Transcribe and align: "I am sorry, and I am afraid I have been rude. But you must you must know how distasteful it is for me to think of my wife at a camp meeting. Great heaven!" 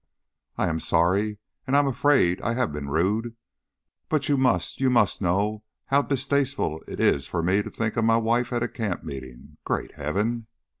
"I 0.57 0.67
am 0.67 0.79
sorry, 0.79 1.37
and 1.67 1.75
I 1.75 1.79
am 1.79 1.85
afraid 1.85 2.41
I 2.41 2.55
have 2.55 2.73
been 2.73 2.89
rude. 2.89 3.35
But 4.09 4.29
you 4.29 4.35
must 4.35 4.79
you 4.81 4.89
must 4.89 5.21
know 5.21 5.61
how 5.85 6.01
distasteful 6.01 6.81
it 6.87 6.99
is 6.99 7.27
for 7.27 7.43
me 7.43 7.61
to 7.61 7.69
think 7.69 7.97
of 7.97 8.05
my 8.05 8.17
wife 8.17 8.51
at 8.51 8.63
a 8.63 8.67
camp 8.67 9.03
meeting. 9.03 9.57
Great 9.63 9.93
heaven!" 9.93 10.47